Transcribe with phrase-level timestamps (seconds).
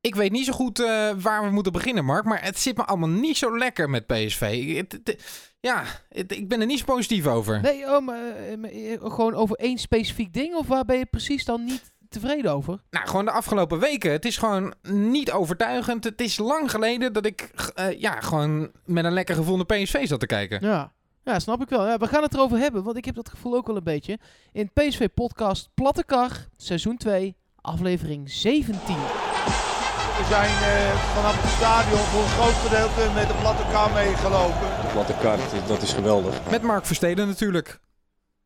[0.00, 2.24] Ik weet niet zo goed eh, waar we moeten beginnen, Mark.
[2.24, 4.76] Maar het zit me allemaal niet zo lekker met PSV.
[4.76, 7.60] Het- het- ja, ik ben er niet zo positief over.
[7.60, 10.54] Nee, oh, maar, eh, eh, gewoon over één specifiek ding?
[10.54, 12.80] Of waar ben je precies dan niet tevreden over?
[12.90, 14.12] Nou, gewoon de afgelopen weken.
[14.12, 16.04] Het is gewoon niet overtuigend.
[16.04, 17.50] Het is lang geleden dat ik
[17.98, 20.58] ja, gewoon met een lekker gevoel naar PSV zat te kijken.
[20.66, 20.92] Ja.
[21.24, 21.86] Ja, snap ik wel.
[21.86, 24.18] Ja, we gaan het erover hebben, want ik heb dat gevoel ook wel een beetje.
[24.52, 28.96] In PSV-podcast Platte Kar, seizoen 2, aflevering 17.
[30.20, 34.68] We zijn eh, vanaf het stadion voor een groot gedeelte met de platte kar meegelopen.
[34.82, 36.50] De platte kaart, dat is geweldig.
[36.50, 37.80] Met Mark Versteden natuurlijk.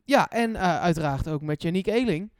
[0.04, 2.30] Ja, en eh, uiteraard ook met Yannick Eeling.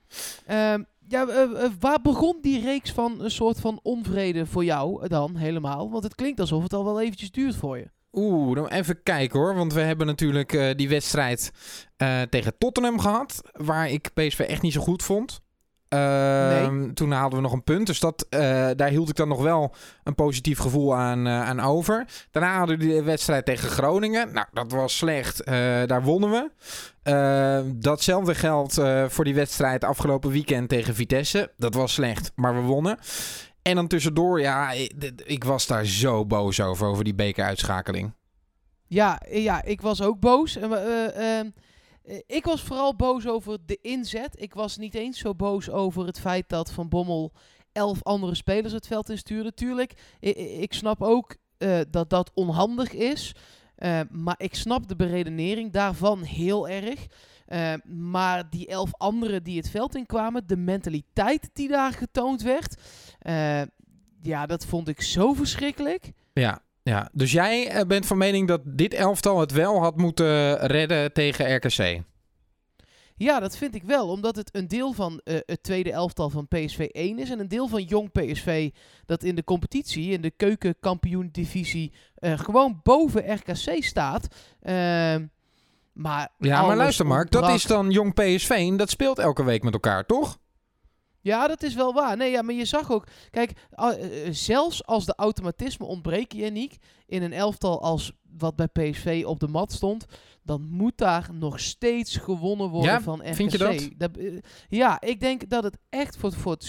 [0.47, 5.37] Ehm, ja, eh, waar begon die reeks van een soort van onvrede voor jou dan
[5.37, 5.91] helemaal?
[5.91, 7.91] Want het klinkt alsof het al wel eventjes duurt voor je.
[8.15, 9.55] Oeh, dan even kijken hoor.
[9.55, 11.53] Want we hebben natuurlijk eh, die wedstrijd
[11.97, 13.43] eh, tegen Tottenham gehad.
[13.53, 15.41] Waar ik PSV echt niet zo goed vond.
[15.89, 17.87] Ehm, Toen haalden we nog een punt.
[17.87, 18.41] Dus dat, eh,
[18.77, 19.75] daar hield ik dan nog wel
[20.05, 22.07] een positief gevoel aan, eh, aan over.
[22.31, 24.33] Daarna hadden we de wedstrijd tegen Groningen.
[24.33, 25.43] Nou, dat was slecht.
[25.43, 25.55] Eh,
[25.87, 26.51] daar wonnen we.
[27.03, 31.53] Eh, datzelfde geldt voor die wedstrijd afgelopen weekend tegen Vitesse.
[31.57, 32.99] Dat was slecht, maar we wonnen.
[33.63, 38.13] En dan tussendoor, ja, ik, ik was daar zo boos over, over die bekeruitschakeling.
[38.87, 40.59] Ja, ja ik was ook boos.
[42.05, 44.41] Eh, ik was vooral boos over de inzet.
[44.41, 47.33] Ik was niet eens zo boos over het feit dat Van Bommel
[47.73, 49.55] elf andere spelers het veld instuurde.
[49.55, 53.35] Tuurlijk, ik, ik snap ook eh, dat dat onhandig is.
[53.77, 57.07] Eh, maar ik snap de beredenering daarvan heel erg.
[57.85, 62.81] Maar die elf anderen die het veld inkwamen, de mentaliteit die daar getoond werd,
[64.23, 66.13] ja, dat vond ik zo verschrikkelijk.
[66.33, 67.09] Ja, ja.
[67.13, 71.55] dus jij eh, bent van mening dat dit elftal het wel had moeten redden tegen
[71.57, 72.03] RKC.
[73.17, 74.09] Ja, dat vind ik wel.
[74.09, 77.31] Omdat het een deel van eh, het tweede elftal van PSV 1 is.
[77.31, 78.71] En een deel van jong PSV
[79.07, 84.27] dat in de competitie, in de keukenkampioen-divisie, eh, gewoon boven RKC staat.
[84.61, 85.27] Ehm,
[85.93, 89.63] maar Ja, maar luister Mark, dat is dan jong PSV en dat speelt elke week
[89.63, 90.39] met elkaar, toch?
[91.25, 92.17] Ja, dat is wel waar.
[92.17, 93.07] Nee, ja, maar je zag ook...
[93.31, 96.77] Kijk, a- eh, zelfs als de automatisme ontbreken, Yannick,
[97.07, 100.05] in een elftal als wat bij PSV op de mat stond,
[100.43, 103.35] dan moet daar nog steeds gewonnen worden Ja, van RKC.
[103.35, 103.59] vind je
[103.99, 104.17] dat?
[104.17, 106.65] eh, ja, ik denk dat het echt voor, voor het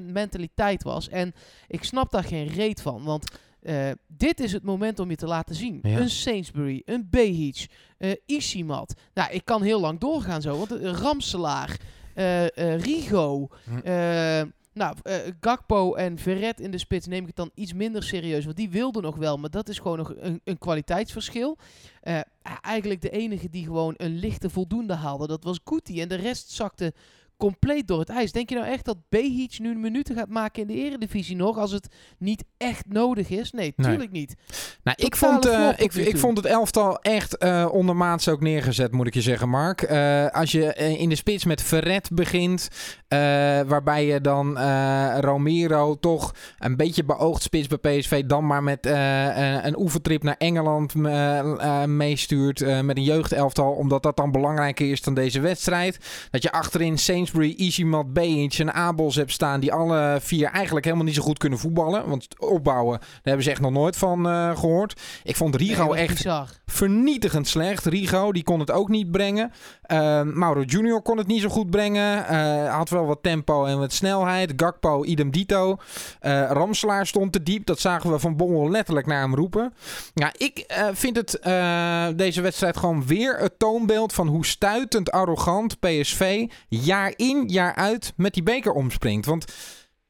[0.00, 1.08] 70% mentaliteit was.
[1.08, 1.32] En
[1.68, 3.30] ik snap daar geen reet van, want...
[3.62, 5.78] eh, dit is het moment om je te laten zien.
[5.82, 5.98] Ja.
[5.98, 7.66] Een Sainsbury, een Behic,
[7.98, 8.94] eh Isimat.
[9.14, 10.58] Nou, ik kan heel lang doorgaan zo.
[10.58, 11.80] Want uh, Ramselaar, eh, eh,
[12.76, 13.76] Rigo, Hm.
[13.78, 14.42] eh,
[14.72, 18.44] nou, eh, Gakpo en Verret in de spits neem ik het dan iets minder serieus.
[18.44, 21.58] Want die wilden nog wel, maar dat is gewoon nog een, een kwaliteitsverschil.
[22.00, 22.20] Eh,
[22.60, 26.00] eigenlijk de enige die gewoon een lichte voldoende haalde, dat was Guti.
[26.00, 26.92] En de rest zakte
[27.44, 28.32] compleet door het ijs.
[28.32, 31.72] Denk je nou echt dat Behic nu minuten gaat maken in de eredivisie nog, als
[31.72, 31.88] het
[32.18, 33.50] niet echt nodig is?
[33.50, 33.88] Nee, Nee.
[33.88, 34.34] tuurlijk niet.
[34.82, 39.06] Nou, ik vond, eh, ik, ik vond het elftal echt eh ondermaats ook neergezet, moet
[39.06, 39.82] ik je zeggen, Mark.
[39.82, 42.68] Eh, als je in de spits met Verret begint,
[43.66, 44.58] waarbij je dan
[45.20, 48.86] Romero toch een beetje beoogd spits bij PSV, dan maar met
[49.62, 50.94] een oefentrip naar Engeland
[51.86, 55.98] meestuurt met een jeugdelftal, omdat dat dan belangrijker is dan deze wedstrijd.
[56.30, 56.98] Dat je achterin
[57.34, 61.38] Sainsbury, Isimat, Bejic en Abels hebt staan, die alle vier eigenlijk helemaal niet zo goed
[61.38, 62.08] kunnen voetballen.
[62.08, 65.00] Want opbouwen, daar hebben ze echt nog nooit van eh, gehoord.
[65.22, 66.48] Ik vond Rigo Nee, echt bizar.
[66.66, 67.84] vernietigend slecht.
[67.84, 69.52] Rigo, die kon het ook niet brengen.
[69.92, 72.24] Uh, Mauro Junior kon het niet zo goed brengen.
[72.30, 74.52] Uh, had wel wat tempo en wat snelheid.
[74.56, 75.76] Gakpo, idem dito.
[76.22, 77.66] Uh, Ramselaar stond te diep.
[77.66, 79.74] Dat zagen we van Bommel letterlijk naar hem roepen.
[80.14, 81.38] Ja, ik vind het
[82.16, 88.12] deze wedstrijd gewoon weer het toonbeeld van hoe stuitend arrogant PSV jaar in, jaar uit
[88.16, 89.26] met die beker omspringt.
[89.26, 89.44] Want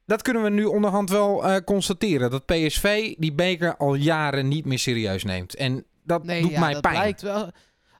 [0.06, 2.30] dat kunnen we nu onderhand wel uh, constateren.
[2.30, 5.54] Dat PSV die beker al jaren niet meer serieus neemt.
[5.54, 6.94] En dat nee, doet ja, mij dat pijn.
[6.94, 7.50] Blijkt wel.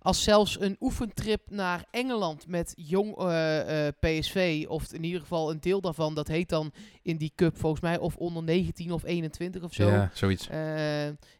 [0.00, 5.50] Als zelfs een oefentrip naar Engeland met jong uh, uh, PSV, of in ieder geval
[5.50, 6.72] een deel daarvan, dat heet dan
[7.02, 9.88] in die cup volgens mij of onder 19 of 21 of zo.
[9.88, 10.48] Ja, zoiets.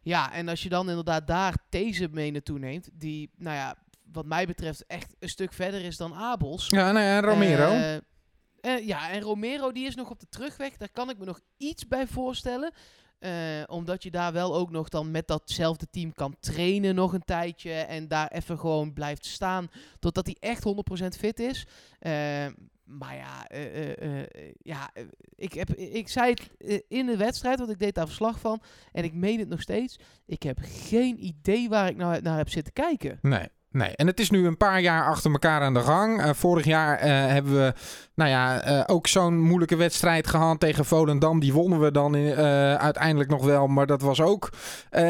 [0.03, 3.77] Ja, en als je dan inderdaad daar deze mee naartoe neemt, die, nou ja,
[4.15, 6.69] wat mij betreft echt een stuk verder is dan Abels.
[6.69, 7.73] Ja, ja, Romero.
[7.73, 10.77] Uh, ja, en Romero die is nog op de terugweg.
[10.77, 12.73] Daar kan ik me nog iets bij voorstellen.
[13.21, 13.31] Uh,
[13.67, 17.73] omdat je daar wel ook nog dan met datzelfde team kan trainen nog een tijdje.
[17.73, 19.69] En daar even gewoon blijft staan.
[19.99, 20.65] Totdat hij echt
[21.03, 21.67] 100% fit is.
[22.01, 22.47] Uh,
[22.85, 24.23] maar ja, uh,
[24.63, 24.91] ja
[25.37, 28.63] ik, heb, ik zei het in de wedstrijd, want ik deed daar verslag van.
[28.93, 29.99] En ik meen het nog steeds.
[30.27, 33.19] Ik heb geen idee waar ik nou naar heb zitten kijken.
[33.23, 33.49] Nee.
[33.75, 36.21] Nee, en het is nu een paar jaar achter elkaar aan de gang.
[36.21, 37.73] Uh, vorig jaar uh, hebben we
[38.15, 41.41] nou ja, uh, ook zo'n moeilijke wedstrijd gehad tegen Volendam.
[41.41, 42.35] Die wonnen we dan in,
[42.79, 44.51] uiteindelijk nog wel, maar dat was ook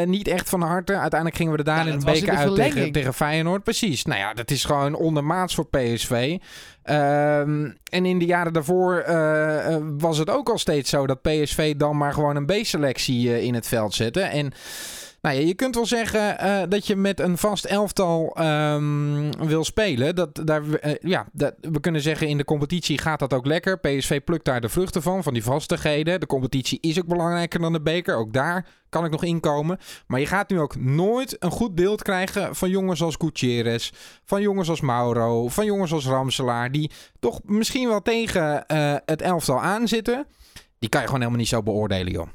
[0.05, 0.93] niet echt van harte.
[0.93, 3.63] Uiteindelijk gingen we er daar ja, in een beker uit tegen, tegen Feyenoord.
[3.63, 4.05] Precies.
[4.05, 6.37] Nou ja, dat is gewoon ondermaats voor PSV.
[6.83, 9.03] Um, en in de jaren daarvoor
[9.97, 13.67] was het ook al steeds zo dat PSV dan maar gewoon een B-selectie in het
[13.67, 14.21] veld zette.
[14.21, 14.53] En
[15.25, 19.63] nou ja, je kunt wel zeggen uh, dat je met een vast elftal um, wil
[19.63, 20.15] spelen.
[20.15, 23.79] Dat, daar, uh, ja, dat, we kunnen zeggen in de competitie gaat dat ook lekker.
[23.79, 26.19] PSV plukt daar de vruchten van, van die vastigheden.
[26.19, 28.15] De competitie is ook belangrijker dan de beker.
[28.15, 29.77] Ook daar kan ik nog inkomen.
[30.07, 33.91] Maar je gaat nu ook nooit een goed beeld krijgen van jongens als Gutierrez,
[34.25, 39.21] van jongens als Mauro, van jongens als Ramselaar, die toch misschien wel tegen uh, het
[39.21, 40.25] elftal aanzitten.
[40.79, 42.27] Die kan je gewoon helemaal niet zo beoordelen, joh.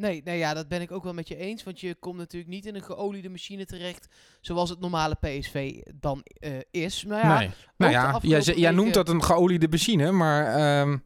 [0.00, 1.62] Nee, nee, ja, dat ben ik ook wel met je eens.
[1.62, 4.08] Want je komt natuurlijk niet in een geoliede machine terecht.
[4.40, 7.04] Zoals het normale PSV dan uh, is.
[7.04, 7.50] Maar ja, nee.
[7.76, 10.10] Nou ja, jij, jij noemt dat een geoliede machine.
[10.10, 11.02] Maar um,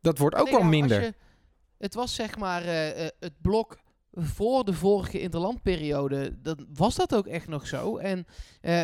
[0.00, 1.02] dat wordt ook nee, wel minder.
[1.02, 1.14] Je,
[1.78, 3.78] het was zeg maar uh, uh, het blok
[4.12, 6.42] voor de vorige interlandperiode.
[6.42, 7.96] Dan was dat ook echt nog zo.
[7.96, 8.26] En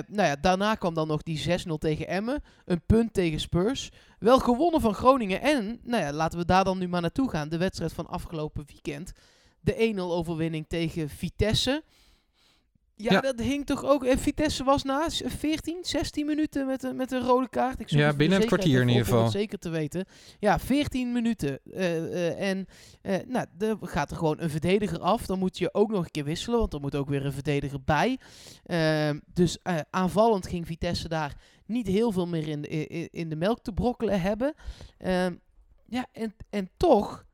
[0.06, 2.43] nou ja, daarna kwam dan nog die 6-0 tegen Emmen.
[2.64, 3.90] Een punt tegen Spurs.
[4.19, 5.40] Wel gewonnen van Groningen.
[5.40, 7.49] En, nou ja, laten we daar dan nu maar naartoe gaan.
[7.49, 9.12] De wedstrijd van afgelopen weekend
[9.64, 11.82] de 1-0 overwinning tegen Vitesse.
[12.96, 14.05] Ja, dat hing toch ook.
[14.05, 17.81] En Vitesse was na 14, 16 minuten met een, met een rode kaart.
[17.81, 19.28] Ik ja, binnen het kwartier in ieder geval.
[19.28, 20.05] zeker te weten.
[20.38, 21.58] Ja, 14 minuten.
[21.64, 22.66] Uh, uh, en
[23.02, 25.26] uh, nou, er gaat er gewoon een verdediger af.
[25.26, 27.82] Dan moet je ook nog een keer wisselen, want er moet ook weer een verdediger
[27.84, 28.19] bij.
[28.64, 29.58] Ehm, dus
[29.90, 34.20] aanvallend ging Vitesse daar niet heel veel meer in, in, in de melk te brokkelen
[34.20, 34.55] hebben.
[34.99, 35.34] Ehm,
[35.87, 37.25] ja, en, en toch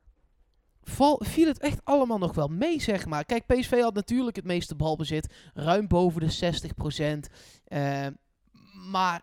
[0.81, 3.25] val, viel het echt allemaal nog wel mee, zeg maar.
[3.25, 5.33] Kijk, PSV had natuurlijk het meeste balbezit.
[5.53, 6.61] Ruim boven de
[7.25, 7.29] 60%.
[7.67, 8.13] Uh, eh,
[8.91, 9.21] maar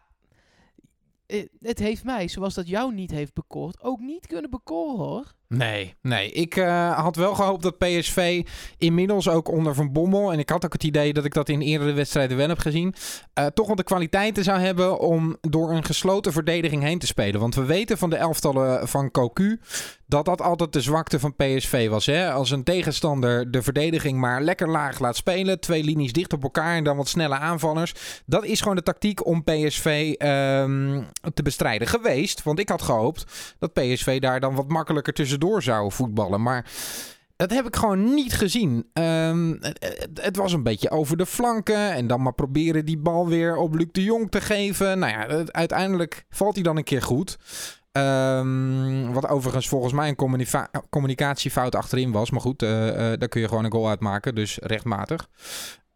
[1.61, 5.35] het heeft mij, zoals dat jou niet heeft bekoord, ook niet kunnen bekoren hoor.
[5.55, 6.31] Nee, nee.
[6.31, 8.47] Ik uh, had wel gehoopt dat PSV
[8.79, 10.33] inmiddels ook onder Van Bommel...
[10.33, 12.95] en ik had ook het idee dat ik dat in eerdere wedstrijden wel heb gezien...
[13.39, 17.41] Uh, toch wel de kwaliteiten zou hebben om door een gesloten verdediging heen te spelen.
[17.41, 19.61] Want we weten van de elftallen van Cocu
[20.07, 22.07] dat dat altijd de zwakte van PSV was.
[22.07, 22.33] Hè?
[22.33, 25.61] Als een tegenstander de verdediging maar lekker laag laat spelen...
[25.61, 27.95] twee linies dicht op elkaar en dan wat snelle aanvallers...
[28.27, 32.43] dat is gewoon de tactiek om PSV um, te bestrijden geweest.
[32.43, 36.43] Want ik had gehoopt dat PSV daar dan wat makkelijker tussen door zou voetballen.
[36.43, 36.65] Maar
[37.37, 38.91] dat heb ik gewoon niet gezien.
[38.93, 41.93] Um, het, het, was een beetje over de flanken.
[41.93, 44.99] En dan maar proberen die bal weer op Luc de Jong te geven.
[44.99, 47.39] Nou ja, uiteindelijk valt hij dan een keer goed.
[47.93, 50.45] Um, wat overigens volgens mij een
[50.91, 52.31] communicatiefout achterin was.
[52.31, 54.35] Maar goed, uh, uh, daar kun je gewoon een goal uitmaken.
[54.35, 55.29] Dus rechtmatig.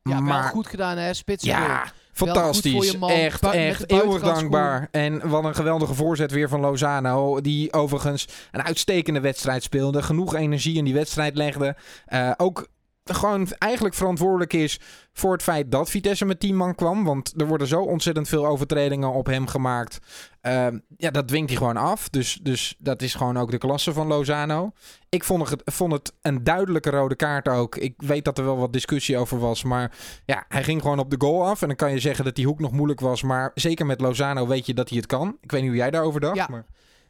[0.03, 1.45] Ja, maar goed gedaan hè, spits.
[1.45, 2.99] Ja, Fantastisch.
[3.01, 3.91] Echt, echt.
[3.91, 4.89] Eeuwig dankbaar.
[4.91, 7.41] En wat een geweldige voorzet weer van Lozano.
[7.41, 10.03] Die overigens een uitstekende wedstrijd speelde.
[10.03, 11.77] Genoeg energie in die wedstrijd legde.
[12.09, 12.67] Uh, ook
[13.05, 14.81] gewoon eigenlijk verantwoordelijk is
[15.13, 17.05] voor het feit dat Vitesse met 10 man kwam.
[17.05, 19.99] Want er worden zo ontzettend veel overtredingen op hem gemaakt.
[20.43, 20.67] Uh,
[20.97, 22.09] ja, dat dwingt hij gewoon af.
[22.09, 24.73] Dus, dus dat is gewoon ook de klasse van Lozano.
[25.09, 27.77] Ik vond het, vond het een duidelijke rode kaart ook.
[27.77, 29.63] Ik weet dat er wel wat discussie over was.
[29.63, 29.93] Maar
[30.25, 31.63] ja, hij ging gewoon op de goal af.
[31.63, 33.23] En dan kan je zeggen dat die hoek nog moeilijk was.
[33.23, 35.37] Maar zeker met Lozano weet je dat hij het kan.
[35.41, 36.37] Ik weet niet hoe jij daarover dacht.
[36.37, 36.47] Ja.
[36.51, 36.67] Maar...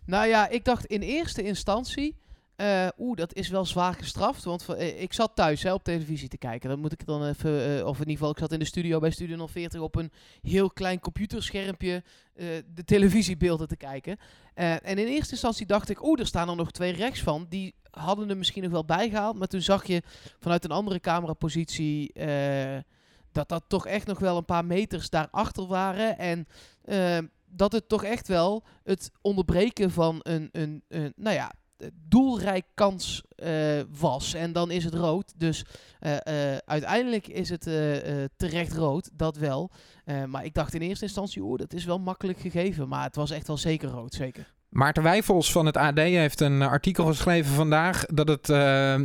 [0.07, 2.17] Nou ja, ik dacht in eerste instantie
[2.57, 4.45] uh, Oeh, dat is wel zwaar gestraft.
[4.45, 6.69] Want uh, ik zat thuis hè, op televisie te kijken.
[6.69, 7.79] Dan moet ik dan even.
[7.79, 10.13] Uh, of in ieder geval, ik zat in de studio bij Studio 040 op een
[10.43, 12.03] heel klein computerschermpje
[12.75, 14.19] de televisiebeelden te kijken.
[14.55, 17.47] en in eerste instantie dacht ik, oeh, er staan er nog twee rechts van.
[17.49, 19.39] Die hadden er misschien nog wel bijgehaald.
[19.39, 20.03] Maar toen zag je
[20.41, 22.13] vanuit een andere camerapositie
[23.33, 26.19] dat dat toch echt nog wel een paar meters daarachter waren.
[26.19, 26.47] En
[27.47, 31.53] dat het toch echt wel het onderbreken van een, een, een nou ja,
[32.09, 34.35] doelrijk kans uh, was.
[34.35, 35.33] En dan is het rood.
[35.37, 35.65] Dus
[36.01, 37.63] uh, uh, uiteindelijk is het
[38.37, 39.71] terecht rood, dat wel.
[40.27, 42.89] maar ik dacht in eerste instantie, oeh, dat is wel makkelijk gegeven.
[42.89, 44.53] Maar het was echt wel zeker rood, zeker.
[44.69, 48.47] Maarten Wijfels van het AD heeft een artikel geschreven vandaag dat, het,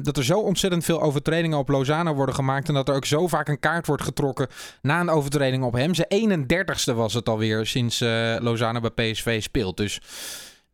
[0.05, 3.27] dat er zo ontzettend veel overtredingen op Lozano worden gemaakt en dat er ook zo
[3.27, 4.47] vaak een kaart wordt getrokken
[4.81, 5.93] na een overtreding op hem.
[5.93, 7.99] Zijn 31ste was het alweer sinds
[8.39, 9.77] Lozano bij PSV speelt.
[9.77, 9.99] Dus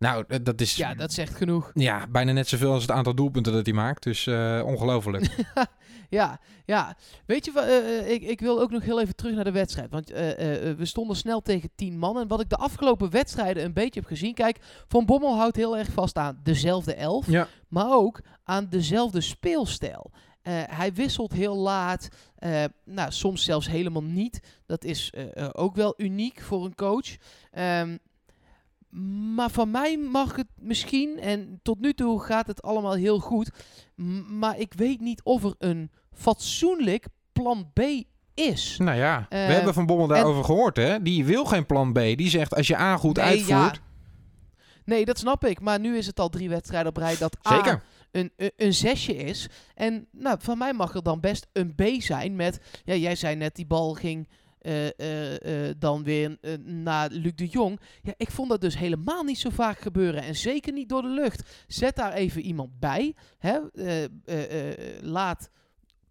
[0.03, 0.75] nou, eh, dat is...
[0.75, 1.72] Ja, dat zegt genoeg.
[1.74, 4.03] Ja, bijna net zoveel als het aantal doelpunten dat hij maakt.
[4.03, 5.29] Dus uh, ongelooflijk.
[6.10, 6.98] ja, ja.
[7.25, 7.51] Weet je,
[8.05, 9.91] uh, ik, ik wil ook nog heel even terug naar de wedstrijd.
[9.91, 12.19] Want uh, we stonden snel tegen tien man.
[12.19, 14.33] En wat ik de afgelopen wedstrijden een beetje heb gezien...
[14.33, 14.57] Kijk,
[14.88, 17.27] Van Bommel houdt heel erg vast aan dezelfde elf.
[17.27, 17.48] Ja.
[17.67, 20.12] Maar ook aan dezelfde speelstijl.
[20.50, 22.07] hij wisselt heel laat.
[22.86, 24.39] nou, soms zelfs helemaal niet.
[24.65, 25.13] Dat is
[25.51, 27.15] ook wel uniek voor een coach.
[27.57, 28.00] Um,
[29.36, 33.50] maar van mij mag het misschien, en tot nu toe gaat het allemaal heel goed.
[34.28, 37.82] Maar ik weet niet of er een fatsoenlijk plan B
[38.34, 38.78] is.
[38.78, 41.02] Nou ja, we eh, hebben Van Bommel daarover gehoord, hè?
[41.02, 41.96] Die wil geen plan B.
[41.96, 43.82] Die zegt als je A goed uitvoert.
[44.86, 45.62] Nee, dat snap ik.
[45.62, 47.84] Maar nu is het al drie wedstrijden op rij dat A Zeker.
[48.12, 49.50] Een, een, een, zesje is.
[49.76, 52.60] En nou, van mij mag er dan best een B zijn met...
[52.84, 54.28] Ja, jij zei net, die bal ging
[54.63, 57.79] uh, uh, dan weer naar Luc de Jong.
[58.01, 60.24] Ja, ik vond dat dus helemaal niet zo vaak gebeuren.
[60.24, 61.63] En zeker niet door de lucht.
[61.67, 63.15] Zet daar even iemand bij.
[63.38, 63.60] Hè?
[65.01, 65.50] laat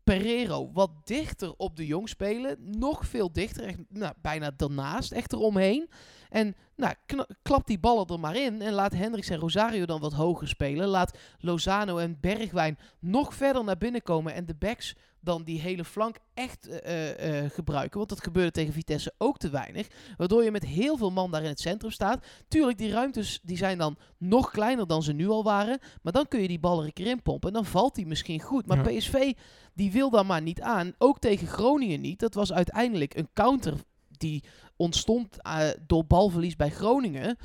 [0.04, 2.56] Pereiro wat dichter op de Jong spelen.
[2.78, 3.64] Nog veel dichter.
[3.64, 5.12] Echt, nou, bijna daarnaast.
[5.12, 5.88] Echt eromheen.
[6.28, 6.94] En nou,
[7.42, 8.62] klap die ballen er maar in.
[8.62, 10.86] En laat Hendricks en Rosario dan wat hoger spelen.
[10.88, 14.34] Laat Lozano en Bergwijn nog verder naar binnen komen.
[14.34, 17.98] En de backs dan die hele flank echt uh, gebruiken.
[17.98, 19.86] Want dat gebeurde tegen Vitesse ook te weinig.
[20.16, 22.26] Waardoor je met heel veel man daar in het centrum staat.
[22.48, 25.78] Tuurlijk, die ruimtes die zijn dan nog kleiner dan ze nu al waren.
[26.02, 27.48] Maar dan kun je die bal er een keer in pompen.
[27.48, 28.66] En dan valt die misschien goed.
[28.66, 29.32] Maar PSV
[29.74, 30.92] die wil daar maar niet aan.
[30.98, 32.20] Ook tegen Groningen niet.
[32.20, 33.74] Dat was uiteindelijk een counter
[34.08, 34.44] die
[34.76, 35.36] ontstond
[35.86, 37.36] door balverlies bij Groningen.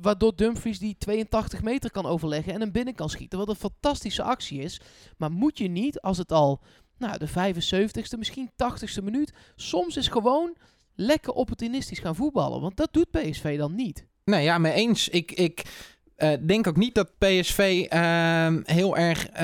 [0.00, 3.38] Waardoor Dumfries die 82 meter kan overleggen en een binnen kan schieten.
[3.38, 4.80] Wat een fantastische actie is.
[5.16, 6.60] Maar moet je niet, als het al
[6.98, 10.56] nou, de 75ste, misschien 80ste minuut, soms is gewoon
[10.94, 12.60] lekker opportunistisch gaan voetballen.
[12.60, 14.06] Want dat doet PSV dan niet.
[14.24, 15.08] Nee, ja, mee eens.
[15.08, 15.62] Ik, ik
[16.18, 19.36] uh, denk ook niet dat PSV ehm, heel erg uh,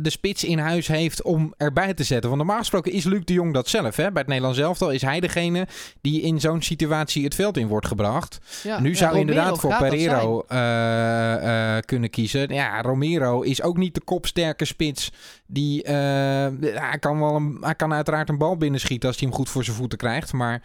[0.00, 2.30] de spits in huis heeft om erbij te zetten.
[2.30, 3.96] Want normaal gesproken is Luc de Jong dat zelf.
[3.96, 4.12] Hè?
[4.12, 5.66] Bij het Nederlands elftal is hij degene
[6.00, 8.38] die in zo'n situatie het veld in wordt gebracht.
[8.62, 12.54] Ja, nu zou inderdaad voor Pereiro uh, kunnen kiezen.
[12.54, 15.12] Ja, Romero is ook niet de kopsterke spits.
[15.46, 19.48] Die, hij, kan wel een, hij kan uiteraard een bal binnenschieten als hij hem goed
[19.48, 20.32] voor zijn voeten krijgt.
[20.32, 20.62] Maar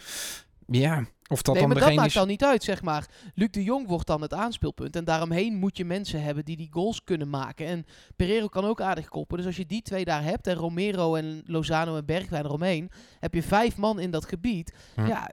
[0.67, 3.09] ja, of dat nee, dan maar dat maakt dan niet uit, zeg maar.
[3.33, 4.95] Luc de Jong wordt dan het aanspeelpunt.
[4.95, 7.65] En daaromheen moet je mensen hebben die die goals kunnen maken.
[7.65, 9.37] En Pereiro kan ook aardig koppen.
[9.37, 13.33] Dus als je die twee daar hebt, en Romero en Lozano en Bergwijn eromheen, heb
[13.33, 14.73] je vijf man in dat gebied.
[14.95, 15.07] Hm.
[15.07, 15.31] Ja,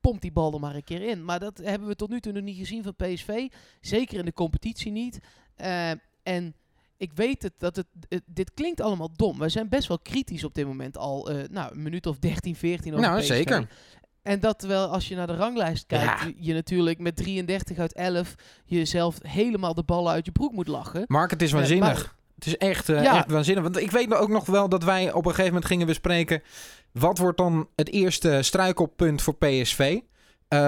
[0.00, 1.24] pomp die bal er maar een keer in.
[1.24, 3.48] Maar dat hebben we tot nu toe nog niet gezien van PSV.
[3.80, 5.18] Zeker in de competitie niet.
[5.56, 5.90] Uh,
[6.22, 6.54] en
[6.96, 7.86] ik weet het, dat het,
[8.26, 9.38] dit klinkt allemaal dom.
[9.38, 11.32] We zijn best wel kritisch op dit moment al.
[11.32, 13.26] Uh, nou, een minuut of 13, 14 over Nou, PSV.
[13.26, 13.68] zeker.
[14.22, 18.34] En dat terwijl als je naar de ranglijst kijkt, je natuurlijk met 33 uit 11
[18.64, 21.04] jezelf helemaal de ballen uit je broek moet lachen.
[21.06, 22.16] Mark, het is waanzinnig.
[22.34, 23.62] het is echt, uh, echt waanzinnig.
[23.62, 26.42] Want ik weet ook nog wel dat wij op een gegeven moment gingen bespreken...
[26.92, 29.98] wat wordt dan het eerste struikelpunt voor PSV?
[30.48, 30.58] Uh,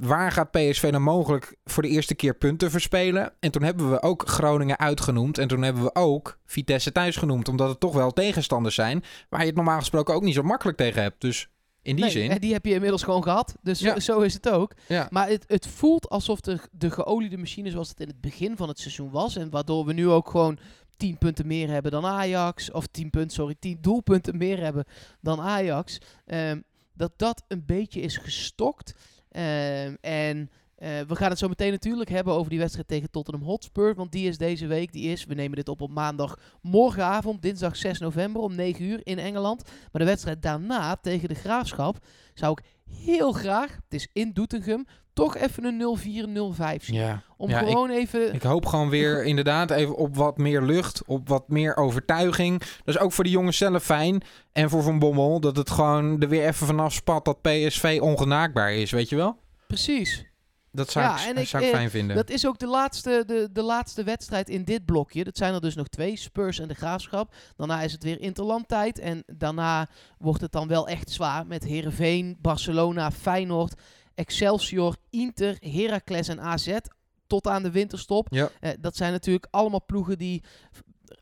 [0.00, 3.32] waar gaat PSV dan mogelijk voor de eerste keer punten verspelen?
[3.40, 5.38] En toen hebben we ook Groningen uitgenoemd.
[5.38, 7.48] En toen hebben we ook Vitesse thuis genoemd.
[7.48, 10.76] Omdat het toch wel tegenstanders zijn waar je het normaal gesproken ook niet zo makkelijk
[10.76, 11.20] tegen hebt.
[11.20, 11.51] Dus
[11.82, 12.38] in die zin.
[12.40, 13.54] Die heb je inmiddels gewoon gehad.
[13.62, 14.74] Dus zo, is het ook.
[15.10, 18.68] Maar het, het voelt alsof de, de geoliede machine zoals het in het begin van
[18.68, 19.36] het seizoen was.
[19.36, 20.58] En waardoor we nu ook gewoon
[20.96, 22.70] 10 punten meer hebben dan Ajax.
[22.70, 24.84] Of 10 punten, sorry, 10 doelpunten meer hebben
[25.20, 25.98] dan Ajax.
[26.26, 28.94] Um, dat dat een beetje is gestokt.
[29.36, 30.50] Um, en
[30.82, 33.94] uh, we gaan het zo meteen natuurlijk hebben over die wedstrijd tegen Tottenham Hotspur.
[33.94, 34.92] Want die is deze week.
[34.92, 39.00] Die is, we nemen dit op op maandag morgenavond, dinsdag 6 november om 9 uur
[39.02, 39.62] in Engeland.
[39.64, 41.98] Maar de wedstrijd daarna tegen de Graafschap
[42.34, 42.64] zou ik
[43.06, 46.96] heel graag, het is in Doetinchem, toch even een 0-4, 0-5 zien.
[46.96, 47.22] Ja.
[47.36, 48.34] Om gewoon even...
[48.34, 52.58] Ik hoop gewoon weer inderdaad even op wat meer lucht, op wat meer overtuiging.
[52.58, 54.22] Dat is ook voor de jongens zelf fijn.
[54.52, 58.72] En voor Van Bommel, dat het gewoon er weer even vanaf spat dat PSV ongenaakbaar
[58.72, 59.38] is, weet je wel?
[59.66, 60.31] Precies.
[60.74, 62.16] Dat zou, ja, ik, en zou ik, fijn vinden.
[62.16, 65.24] Dat is ook de laatste, de, de laatste wedstrijd in dit blokje.
[65.24, 67.34] Dat zijn er dus nog twee, Spurs en de Graafschap.
[67.56, 68.98] Daarna is het weer interlandtijd.
[68.98, 69.88] En daarna
[70.18, 73.80] wordt het dan wel echt zwaar met Herenveen, Barcelona, Feyenoord,
[74.14, 76.78] Excelsior, Inter, Heracles en AZ.
[77.26, 78.26] Tot aan de winterstop.
[78.30, 78.50] Ja.
[78.60, 80.42] Uh, dat zijn natuurlijk allemaal ploegen die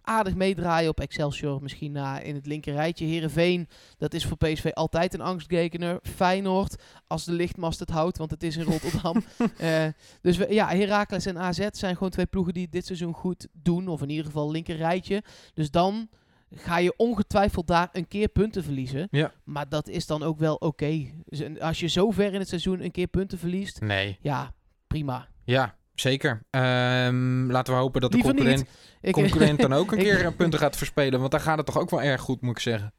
[0.02, 1.62] aardig meedraaien op Excelsior.
[1.62, 3.06] Misschien na in het linker rijtje.
[3.06, 5.98] Herenveen, dat is voor PSV altijd een angstgekener.
[6.02, 9.24] Feyenoord, als de lichtmast het houdt, want het is in Rotterdam.
[9.60, 9.86] uh,
[10.22, 13.88] dus we, ja, Heracles en AZ zijn gewoon twee ploegen die dit seizoen goed doen.
[13.88, 15.22] Of in ieder geval linker rijtje.
[15.54, 16.08] Dus dan
[16.54, 19.08] ga je ongetwijfeld daar een keer punten verliezen.
[19.10, 19.32] Ja.
[19.44, 21.06] Maar dat is dan ook wel oké.
[21.24, 24.18] Dus als je zo ver in het seizoen een keer punten verliest, nee.
[24.20, 24.54] ja,
[24.86, 25.28] prima.
[25.44, 26.42] Ja, Zeker.
[26.50, 28.64] Um, laten we hopen dat de concurrent,
[29.10, 31.18] concurrent dan ook een keer punten gaat verspelen.
[31.20, 32.92] Want daar gaat het toch ook wel erg goed, moet ik zeggen.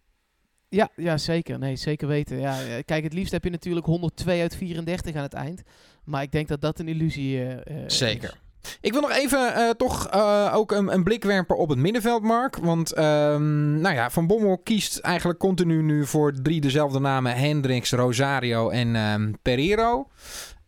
[0.69, 1.59] Ja, ja zeker.
[1.59, 2.39] Nee, zeker weten.
[2.39, 5.61] Ja, eh, kijk, het liefst heb je natuurlijk 102 uit 34 aan het eind.
[6.03, 7.55] Maar ik denk dat dat een illusie uh,
[7.87, 8.39] Zeker.
[8.81, 12.23] Ik wil nog even uh, toch uh, ook een, een, blik werpen op het middenveld,
[12.23, 12.57] Mark.
[12.57, 17.35] Want um, nou ja, Van Bommel kiest eigenlijk continu nu voor drie dezelfde namen.
[17.35, 20.07] Hendricks, Rosario en um, Pereiro.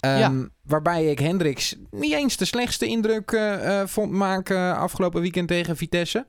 [0.06, 0.50] Um, ja.
[0.64, 6.28] Waarbij ik Hendricks niet eens de slechtste indruk uh, vond maken afgelopen weekend tegen Vitesse.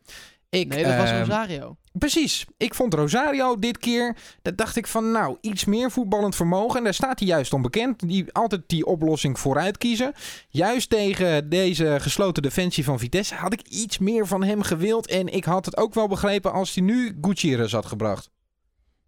[0.48, 1.76] Ik, nee, dat was Rosario.
[1.92, 2.46] Precies.
[2.56, 6.78] Ik vond Rosario dit keer, dat dacht ik van nou, iets meer voetballend vermogen.
[6.78, 8.08] En daar staat hij juist onbekend.
[8.08, 10.12] Die altijd die oplossing vooruit kiezen.
[10.48, 15.06] Juist tegen deze gesloten defensie van Vitesse had ik iets meer van hem gewild.
[15.06, 18.30] En ik had het ook wel begrepen als hij nu Gutierrez had gebracht.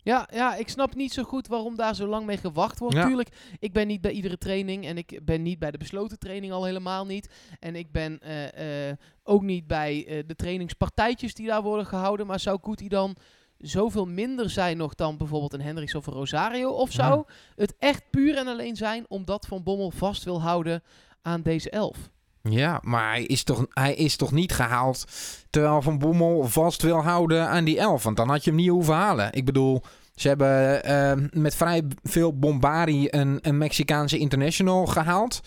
[0.06, 2.96] Ja, ja, ik snap niet zo goed waarom daar zo lang mee gewacht wordt.
[2.96, 3.06] Ja.
[3.06, 6.52] Tuurlijk, ik ben niet bij iedere training en ik ben niet bij de besloten training
[6.52, 7.30] al helemaal niet.
[7.60, 12.26] En ik ben uh, uh, ook niet bij uh, de trainingspartijtjes die daar worden gehouden.
[12.26, 13.16] Maar zou Guti dan
[13.58, 16.70] zoveel minder zijn nog dan bijvoorbeeld een Hendricks of een Rosario?
[16.70, 17.34] Of zou ja.
[17.54, 20.82] het echt puur en alleen zijn omdat Van Bommel vast wil houden
[21.22, 22.10] aan deze elf?
[22.48, 25.04] Ja, maar hij is, toch, hij is toch niet gehaald
[25.50, 28.02] terwijl Van Bommel vast wil houden aan die elf.
[28.02, 29.32] Want dan had je hem niet hoeven halen.
[29.32, 29.82] Ik bedoel,
[30.14, 35.40] ze hebben uh, met vrij veel bombari een, een Mexicaanse international gehaald.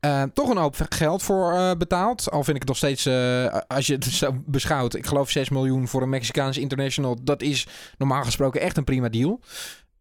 [0.00, 2.30] Uh, toch een hoop geld voor uh, betaald.
[2.30, 5.48] Al vind ik het nog steeds, uh, als je het zo beschouwt, ik geloof 6
[5.48, 7.16] miljoen voor een Mexicaanse international.
[7.22, 7.66] Dat is
[7.98, 9.40] normaal gesproken echt een prima deal.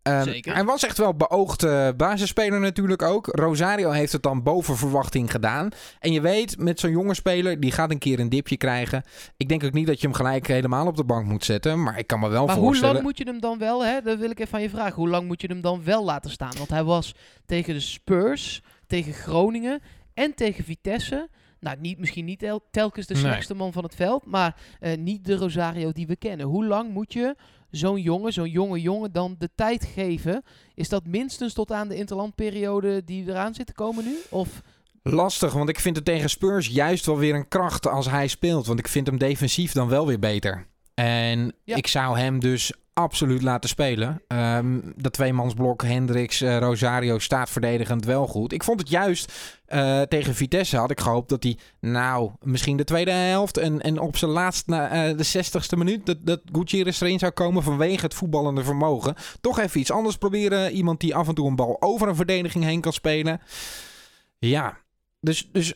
[0.03, 0.53] Um, Zeker.
[0.53, 3.25] Hij was echt wel beoogd uh, basisspeler natuurlijk ook.
[3.25, 5.69] Rosario heeft het dan boven verwachting gedaan.
[5.99, 9.03] En je weet, met zo'n jonge speler, die gaat een keer een dipje krijgen.
[9.37, 11.83] Ik denk ook niet dat je hem gelijk helemaal op de bank moet zetten.
[11.83, 12.95] Maar ik kan me wel maar voorstellen...
[12.95, 14.01] hoe lang moet je hem dan wel, hè?
[14.01, 14.95] dat wil ik even van je vragen.
[14.95, 16.57] Hoe lang moet je hem dan wel laten staan?
[16.57, 17.15] Want hij was
[17.45, 19.81] tegen de Spurs, tegen Groningen
[20.13, 21.29] en tegen Vitesse...
[21.59, 23.61] Nou, niet, misschien niet tel telkens de slechtste nee.
[23.61, 26.45] man van het veld, maar uh, niet de Rosario die we kennen.
[26.45, 27.35] Hoe lang moet je
[27.71, 30.43] zo'n jongen, zo'n jonge jongen, dan de tijd geven?
[30.73, 34.15] Is dat minstens tot aan de interlandperiode die eraan zit te komen nu?
[34.29, 34.61] Of...
[35.03, 38.65] Lastig, want ik vind het tegen Spurs juist wel weer een kracht als hij speelt.
[38.65, 40.67] Want ik vind hem defensief dan wel weer beter.
[40.93, 41.75] En ja.
[41.75, 44.21] ik zou hem dus absoluut laten spelen.
[44.27, 48.53] Um, dat tweemansblok Hendricks, uh, Rosario staat verdedigend wel goed.
[48.53, 49.33] Ik vond het juist
[49.67, 53.99] uh, tegen Vitesse had ik gehoopt dat hij nou misschien de tweede helft en, en
[53.99, 58.13] op zijn laatste uh, de zestigste minuut dat, dat Gutierrez erin zou komen vanwege het
[58.13, 59.15] voetballende vermogen.
[59.41, 60.71] Toch even iets anders proberen.
[60.71, 63.41] Iemand die af en toe een bal over een verdediging heen kan spelen.
[64.39, 64.77] Ja,
[65.19, 65.73] dus, dus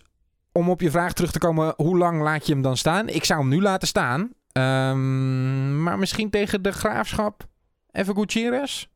[0.52, 3.10] om op je vraag terug te komen, hoe lang laat je hem dan staan?
[3.10, 4.32] Ik zou hem nu laten staan.
[4.54, 7.48] Um, maar misschien tegen de graafschap
[7.92, 8.88] even Gutierrez?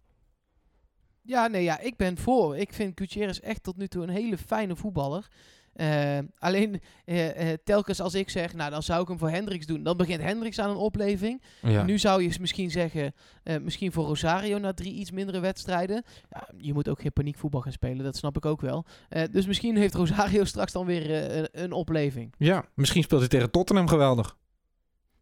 [1.21, 2.57] Ja, nee, ja, ik ben voor.
[2.57, 5.27] Ik vind Gutierrez echt tot nu toe een hele fijne voetballer.
[5.75, 9.65] Uh, alleen uh, uh, telkens als ik zeg, nou dan zou ik hem voor Hendricks
[9.65, 9.83] doen.
[9.83, 11.41] Dan begint Hendricks aan een opleving.
[11.61, 11.83] Ja.
[11.83, 13.13] Nu zou je misschien zeggen,
[13.61, 16.03] misschien voor Rosario na drie iets mindere wedstrijden.
[16.29, 18.85] Ja, je moet ook geen paniekvoetbal gaan spelen, dat snap ik ook wel.
[19.31, 21.09] dus misschien heeft Rosario straks dan weer
[21.51, 22.33] een opleving.
[22.37, 24.37] Ja, misschien speelt hij tegen Tottenham geweldig.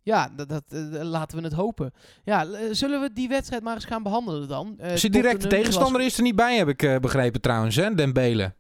[0.05, 1.93] Ja, dat, dat uh, laten we het hopen.
[2.23, 4.79] Ja, zullen we die wedstrijd maar eens gaan behandelen dan?
[4.95, 6.11] Zijn directe tegenstander was...
[6.11, 8.53] is er niet bij, heb ik begrepen trouwens, hè, Dembele.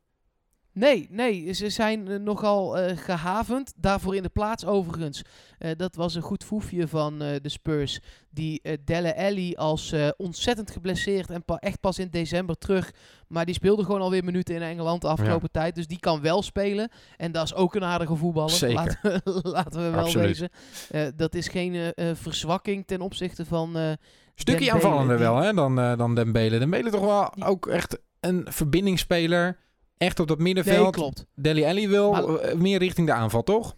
[0.75, 3.73] Nee, nee, ze zijn uh, nogal uh, gehavend.
[3.75, 5.21] Daarvoor in de plaats overigens.
[5.59, 7.99] Uh, dat was een goed foefje van de Spurs.
[8.29, 12.91] Die Delle Alli als ontzettend geblesseerd en pa echt pas in december terug.
[13.27, 15.59] Maar die speelde gewoon alweer minuten in Engeland de afgelopen ja.
[15.59, 15.75] tijd.
[15.75, 16.89] Dus die kan wel spelen.
[17.17, 18.49] En dat is ook een aardige voetballer.
[18.49, 18.75] Zeker.
[18.75, 19.21] Laten,
[19.57, 20.49] laten we wel Absoluut.
[20.89, 21.15] wezen.
[21.15, 23.97] dat is geen verzwakking ten opzichte van...
[24.35, 26.59] Stukje aanvallender wel hè, dan, dan Dembele.
[26.59, 29.63] Dembele toch wel ook echt een verbindingsspeler...
[29.97, 30.81] Echt op dat middenveld.
[30.81, 31.25] Nee, klopt.
[31.35, 33.75] Deli Alli wil maar, meer richting de aanval, toch?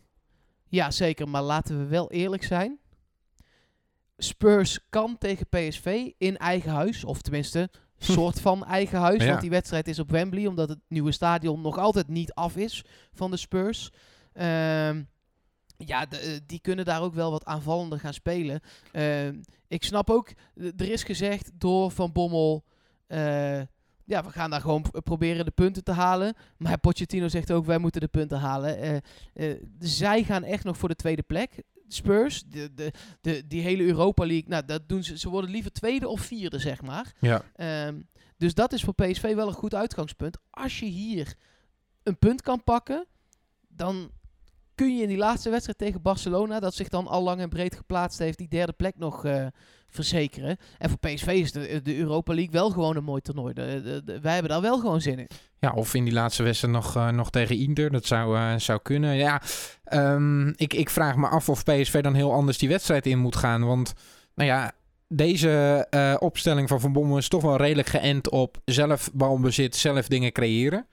[0.68, 1.30] Ja, zeker.
[1.30, 2.80] Maar laten we wel eerlijk zijn.
[4.18, 7.04] Spurs kan tegen PSV in eigen huis.
[7.04, 9.24] Of tenminste, soort van eigen huis.
[9.24, 9.30] Ja.
[9.30, 10.46] Want die wedstrijd is op Wembley.
[10.46, 13.92] Omdat het nieuwe stadion nog altijd niet af is van de Spurs.
[14.34, 14.44] Uh,
[15.78, 18.62] ja, de, die kunnen daar ook wel wat aanvallender gaan spelen.
[18.94, 19.28] Uh,
[19.68, 22.64] ik snap ook, er is gezegd door Van Bommel...
[23.08, 23.62] Uh,
[24.08, 26.34] ja, we gaan daar gewoon proberen de punten te halen.
[26.58, 28.84] Maar Pochettino zegt ook, wij moeten de punten halen.
[28.84, 31.64] Uh, uh, zij gaan echt nog voor de tweede plek.
[31.88, 32.92] Spurs, de, de,
[33.22, 36.60] de, die hele Europa League, nou, dat doen ze, ze worden liever tweede of vierde,
[36.60, 37.14] zeg maar.
[37.20, 37.44] Ja.
[37.88, 40.38] Um, dus dat is voor PSV wel een goed uitgangspunt.
[40.50, 41.36] Als je hier
[42.04, 43.06] een punt kan pakken,
[43.68, 44.12] dan
[44.78, 47.76] kun je in die laatste wedstrijd tegen Barcelona, dat zich dan al lang en breed
[47.76, 49.46] geplaatst heeft, die derde plek nog uh,
[49.88, 50.58] verzekeren.
[50.78, 53.54] En voor PSV is de, de Europa League wel gewoon een mooi toernooi.
[53.54, 55.28] De, wij hebben daar wel gewoon zin in.
[55.60, 57.92] Ja, of in die laatste wedstrijd nog, uh, nog tegen Inter.
[57.92, 59.16] Dat zou, uh, zou kunnen.
[59.16, 59.42] Ja,
[59.94, 63.36] um, ik, ik vraag me af of PSV dan heel anders die wedstrijd in moet
[63.36, 63.66] gaan.
[63.66, 63.94] Want,
[64.36, 64.72] nou ja,
[65.08, 70.08] deze uh, opstelling van Van Bommel is toch wel redelijk geënt op zelf balbezit, zelf
[70.08, 70.88] dingen creëren.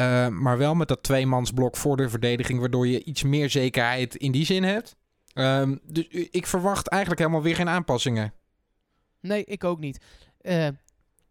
[0.00, 4.32] Uh, maar wel met dat tweemansblok voor de verdediging, waardoor je iets meer zekerheid in
[4.32, 4.96] die zin hebt.
[5.34, 8.32] Um, dus ik verwacht eigenlijk helemaal weer geen aanpassingen.
[9.20, 10.00] Nee, ik ook niet.
[10.42, 10.68] Uh,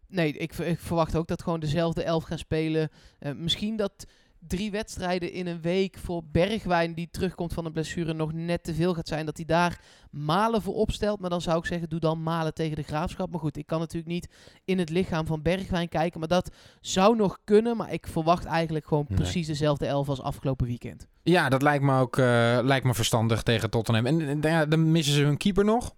[0.08, 2.90] nee, ik, ik, verwacht ook dat gewoon dezelfde elf gaan spelen.
[3.34, 4.06] Misschien dat
[4.48, 8.74] drie wedstrijden in een week voor Bergwijn, die terugkomt van een blessure, nog net te
[8.74, 9.26] veel gaat zijn.
[9.26, 9.80] Dat hij daar
[10.10, 11.20] Malen voor opstelt.
[11.20, 13.30] Maar dan zou ik zeggen, doe dan Malen tegen de Graafschap.
[13.30, 14.28] Maar goed, ik kan natuurlijk niet
[14.64, 16.18] in het lichaam van Bergwijn kijken.
[16.18, 17.76] Maar dat zou nog kunnen.
[17.76, 21.06] Maar ik verwacht eigenlijk gewoon precies dezelfde elf als afgelopen weekend.
[21.22, 22.24] Ja, dat lijkt me ook uh,
[22.62, 24.06] lijkt me verstandig tegen Tottenham.
[24.06, 25.94] En, en dan missen ze hun keeper nog.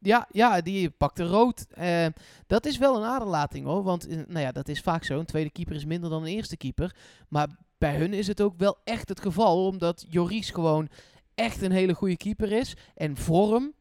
[0.00, 1.66] Ja, ja, die pakte rood.
[1.78, 2.06] Uh,
[2.46, 3.82] dat is wel een aderlating hoor.
[3.82, 5.18] Want uh, nou ja, dat is vaak zo.
[5.18, 6.96] Een tweede keeper is minder dan een eerste keeper.
[7.28, 9.66] Maar bij hun is het ook wel echt het geval.
[9.66, 10.88] Omdat Joris gewoon
[11.34, 12.76] echt een hele goede keeper is.
[12.94, 13.72] En Vorm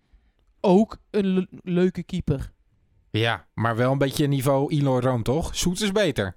[0.61, 2.51] ook een leuke keeper.
[3.11, 5.55] Ja, maar wel een beetje niveau Ilo Room, toch?
[5.55, 6.35] Soets is beter.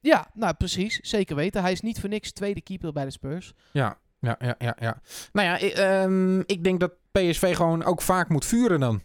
[0.00, 0.96] Ja, nou precies.
[0.96, 1.62] Zeker weten.
[1.62, 3.52] Hij is niet voor niks tweede keeper bij de Spurs.
[3.72, 4.76] Ja, ja, ja, ja.
[4.80, 5.00] ja.
[5.32, 9.02] Nou ja, ik, um, ik denk dat PSV gewoon ook vaak moet vuren dan.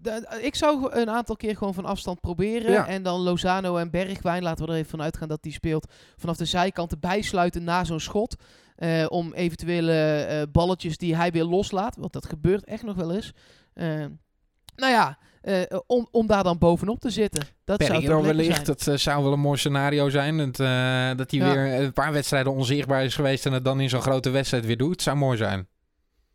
[0.00, 2.86] De, ik zou een aantal keer gewoon van afstand proberen.
[2.86, 6.36] En dan Lozano en Bergwijn, laten we er even van uitgaan dat die speelt, vanaf
[6.36, 8.36] de zijkant bijsluiten na zo'n schot.
[8.78, 11.96] Uh, om eventuele uh, balletjes die hij weer loslaat.
[11.96, 13.32] Want dat gebeurt echt nog wel eens.
[13.74, 14.04] Uh,
[14.76, 15.18] nou ja,
[15.86, 17.46] om, om daar dan bovenop te zitten.
[17.64, 18.66] Dat zou wellicht.
[18.66, 20.36] Dat zou wel een mooi scenario zijn.
[20.36, 20.56] Dat,
[21.18, 23.46] dat hij weer een paar wedstrijden onzichtbaar is geweest.
[23.46, 25.02] En het dan in zo'n grote wedstrijd weer doet.
[25.02, 25.68] Zou mooi zijn.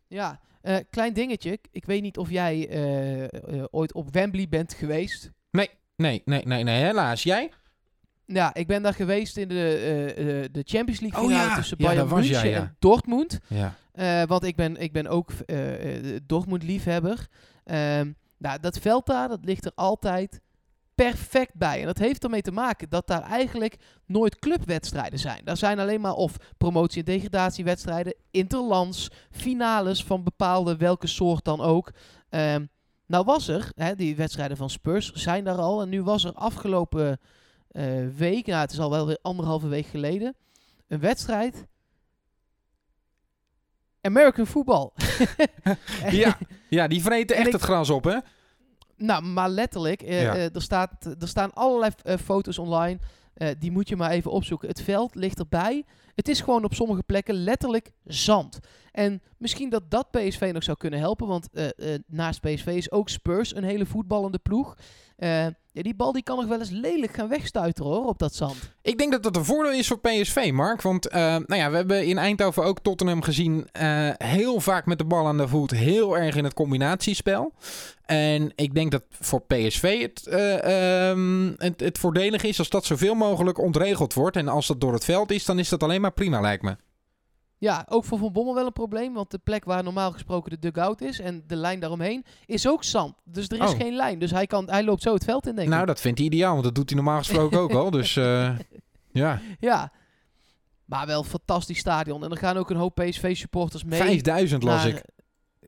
[0.08, 1.58] Ja, uh, klein dingetje.
[1.70, 5.30] Ik weet niet of jij uh, uh, ooit op Wembley bent geweest.
[5.50, 7.22] Nee, nee, nee, nee, nee, helaas.
[7.22, 7.50] Jij?
[8.26, 11.56] Ja, ik ben daar geweest in de, de Champions League finale oh, ja.
[11.56, 13.40] tussen Bayern ja, München ja, en Dortmund.
[13.46, 14.26] Ja.
[14.26, 15.30] want ik ben, ik ben ook
[16.26, 17.26] Dortmund-liefhebber.
[17.64, 18.10] Ehm,
[18.44, 20.40] nou, dat veld daar, dat ligt er altijd
[20.94, 21.80] perfect bij.
[21.80, 23.76] En dat heeft ermee te maken dat daar eigenlijk
[24.06, 25.44] nooit clubwedstrijden zijn.
[25.44, 31.60] Daar zijn alleen maar of promotie- en degradatiewedstrijden, interlands, finales van bepaalde welke soort dan
[31.60, 31.92] ook.
[32.30, 32.68] Um,
[33.06, 35.82] nou was er, hè, die wedstrijden van Spurs zijn daar al.
[35.82, 37.20] En nu was er afgelopen
[37.70, 40.36] uh, week, nou het is al wel weer anderhalve week geleden,
[40.88, 41.66] een wedstrijd
[44.00, 44.90] American football.
[46.10, 48.18] ja, ja, die vreten echt het gras op, hè?
[49.04, 50.90] Nou, maar letterlijk, uh, er, staat,
[51.20, 52.98] er staan allerlei uh, foto's online.
[53.58, 54.68] die moet je maar even opzoeken.
[54.68, 55.84] Het veld ligt erbij.
[56.14, 58.58] Het is gewoon op sommige plekken letterlijk zand.
[58.92, 61.26] En misschien dat dat PSV nog zou kunnen helpen.
[61.26, 61.48] Want
[62.06, 64.76] naast PSV is ook Spurs een hele voetballende ploeg.
[65.16, 68.56] Ja, die bal die kan nog wel eens lelijk gaan wegstuiteren hoor, op dat zand.
[68.82, 70.82] Ik denk dat dat een voordeel is voor PSV, Mark.
[70.82, 73.68] Want nou ja, we hebben in Eindhoven ook Tottenham gezien.
[74.16, 75.70] Heel vaak met de bal aan de voet.
[75.70, 77.52] Heel erg in het combinatiespel.
[78.04, 83.14] En ik denk dat voor PSV het, uh, het, het voordelig is als dat zoveel
[83.14, 84.36] mogelijk ontregeld wordt.
[84.36, 86.76] En als dat door het veld is, dan is dat alleen maar prima, lijkt me.
[87.58, 89.14] Ja, ook voor Van Bommel wel een probleem.
[89.14, 92.84] Want de plek waar normaal gesproken de dugout is en de lijn daaromheen is ook
[92.84, 93.14] zand.
[93.24, 93.78] Dus er is oh.
[93.78, 94.18] geen lijn.
[94.18, 96.52] Dus hij, kan, hij loopt zo het veld in, denk nou, dat vindt hij ideaal.
[96.52, 97.90] Want dat doet hij normaal gesproken ook al.
[97.90, 98.50] Dus uh,
[99.12, 99.40] ja.
[99.60, 99.92] Ja.
[100.84, 102.24] Maar wel een fantastisch stadion.
[102.24, 104.00] En er gaan ook een hoop PSV-supporters mee.
[104.00, 105.02] 5000 las ik.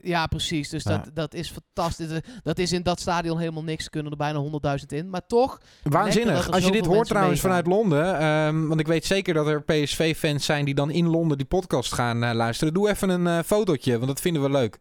[0.06, 0.68] Ja, precies.
[0.68, 2.20] Dus Dat, dat is fantastisch.
[2.42, 3.90] Dat is in dat stadion helemaal niks.
[3.90, 4.42] kunnen er bijna
[4.78, 5.10] 100.000 in.
[5.10, 5.60] Maar toch...
[5.82, 6.50] Waanzinnig.
[6.50, 8.24] Als je dit hoort trouwens vanuit Londen.
[8.24, 11.92] Um, want ik weet zeker dat er PSV-fans zijn die dan in Londen die podcast
[11.92, 12.74] gaan uh, luisteren.
[12.74, 14.78] Doe even een uh, fotootje, want dat vinden we leuk.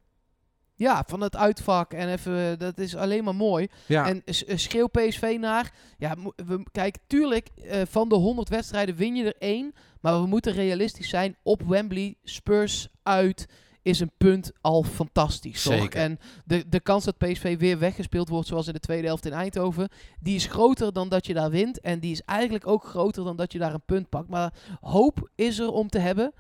[0.78, 3.68] Ja, van het uitvak en even, dat is alleen maar mooi.
[3.86, 4.08] Ja.
[4.08, 4.22] En
[4.60, 5.74] schreeuw PSV naar.
[5.98, 9.74] Ja, we, kijk, tuurlijk, uh, van de 100 wedstrijden win je er één.
[10.02, 11.36] Maar we moeten realistisch zijn.
[11.44, 13.48] Op Wembley, Spurs uit
[13.86, 15.62] is een punt al fantastisch.
[15.62, 16.00] Zeker.
[16.00, 19.34] En de, de kans dat PSV weer weggespeeld wordt, zoals in de tweede helft in
[19.34, 21.80] Eindhoven, die is groter dan dat je daar wint.
[21.80, 24.30] En die is eigenlijk ook groter dan dat je daar een punt pakt.
[24.30, 26.34] Maar hoop is er om te hebben.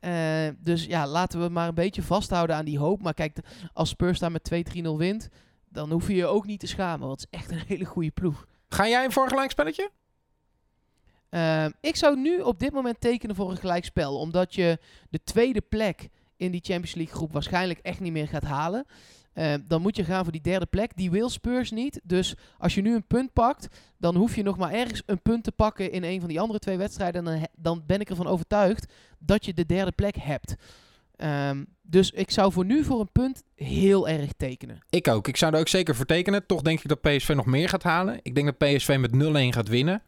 [0.00, 3.02] Uh, dus ja, laten we maar een beetje vasthouden aan die hoop.
[3.02, 3.38] Maar kijk,
[3.72, 5.28] als Spurs daar met 2-3-0 wint,
[5.68, 7.06] dan hoef je je ook niet te schamen.
[7.06, 8.46] Want het is echt een hele goede ploeg.
[8.68, 9.90] Ga jij voor een gelijkspelletje?
[11.30, 14.18] Uh, ik zou nu op dit moment tekenen voor een gelijkspel.
[14.18, 14.78] Omdat je
[15.10, 16.08] de tweede plek
[16.42, 18.86] in die Champions League groep waarschijnlijk echt niet meer gaat halen.
[19.34, 20.96] Uh, dan moet je gaan voor die derde plek.
[20.96, 22.00] Die wil Spurs niet.
[22.02, 25.44] Dus als je nu een punt pakt, dan hoef je nog maar ergens een punt
[25.44, 27.26] te pakken in een van die andere twee wedstrijden.
[27.26, 30.54] En dan, dan ben ik ervan overtuigd dat je de derde plek hebt.
[31.16, 34.78] Um, dus ik zou voor nu voor een punt heel erg tekenen.
[34.90, 35.28] Ik ook.
[35.28, 36.46] Ik zou er ook zeker voor tekenen.
[36.46, 38.18] Toch denk ik dat PSV nog meer gaat halen.
[38.22, 40.02] Ik denk dat PSV met 0-1 gaat winnen.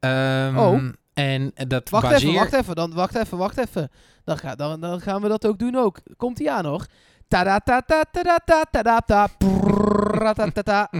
[0.00, 0.88] Um, oh.
[1.16, 3.90] En dat wacht even, wacht even, dan wacht even, wacht even.
[4.24, 5.98] Dan, ga, dan, dan gaan we dat ook doen ook.
[6.16, 6.86] Komt ie aan nog?
[7.28, 10.90] ta ta ta ta ta ta ta ta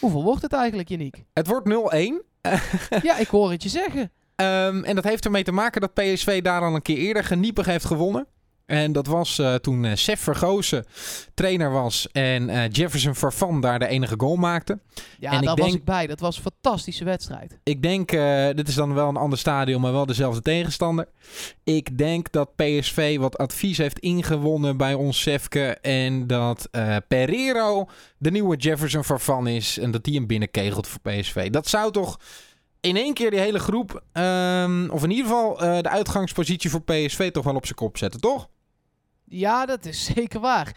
[0.00, 1.24] Hoeveel wordt het eigenlijk, Janiek?
[1.32, 1.70] Het wordt 0-1.
[3.02, 4.12] ja, ik hoor het je zeggen.
[4.34, 7.66] Ehm, en dat heeft ermee te maken dat PSV daar al een keer eerder geniepig
[7.66, 8.26] heeft gewonnen.
[8.72, 10.84] En dat was uh, toen uh, Sef Vergozen
[11.34, 14.78] trainer was en uh, Jefferson Farfan daar de enige goal maakte.
[15.18, 16.06] Ja, en daar ik denk, was ik bij.
[16.06, 17.58] Dat was een fantastische wedstrijd.
[17.62, 18.10] Ik denk,
[18.56, 21.08] dit is dan wel een ander stadion, maar wel dezelfde tegenstander.
[21.64, 25.78] Ik denk dat PSV wat advies heeft ingewonnen bij ons Sefke.
[25.80, 26.68] En dat
[27.08, 29.78] Pereiro de nieuwe Jefferson Farfan is.
[29.78, 31.50] En dat die hem binnenkegelt voor PSV.
[31.50, 32.18] Dat zou toch
[32.80, 36.82] in één keer die hele groep, um, of in ieder geval uh, de uitgangspositie voor
[36.82, 38.48] PSV toch wel op zijn kop zetten, toch?
[39.24, 40.76] Ja, dat is zeker waar.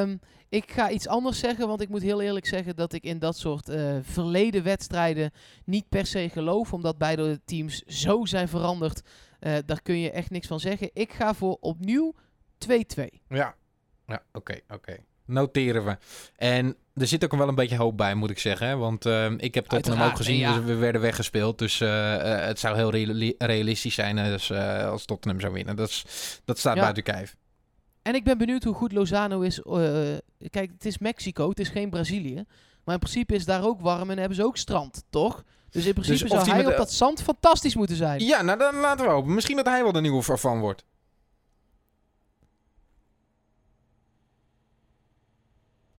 [0.00, 0.20] Um,
[0.52, 3.36] ik ga iets anders zeggen, want ik moet heel eerlijk zeggen dat ik in dat
[3.36, 5.30] soort uh, verleden wedstrijden
[5.64, 9.02] niet per se geloof, omdat beide teams zo zijn veranderd.
[9.40, 10.90] Uh, daar kun je echt niks van zeggen.
[10.92, 12.14] Ik ga voor opnieuw
[12.68, 12.68] 2-2.
[13.28, 13.54] Ja,
[14.06, 14.74] ja oké, okay, oké.
[14.74, 15.04] Okay.
[15.24, 15.96] Noteren we.
[16.36, 18.78] En er zit ook wel een beetje hoop bij, moet ik zeggen.
[18.78, 20.38] Want uh, ik heb Tottenham ook gezien.
[20.38, 20.62] Ja.
[20.62, 21.58] We werden weggespeeld.
[21.58, 22.90] Dus uh, het zou heel
[23.38, 25.76] realistisch zijn dus, als Tottenham zou winnen.
[25.76, 26.04] Dat, is,
[26.44, 26.80] dat staat ja.
[26.80, 27.36] buiten kijf.
[28.02, 29.60] En ik ben benieuwd hoe goed Lozano is.
[30.50, 32.44] kijk, het is Mexico, het is geen Brazilië.
[32.84, 35.44] Maar in principe is daar ook warm en hebben ze ook strand, toch?
[35.70, 38.24] Dus in principe dus zou hij op dat zand fantastisch moeten zijn.
[38.24, 39.34] Ja, nou dan laten we hopen.
[39.34, 40.84] Misschien dat hij wel de nieuwe van wordt.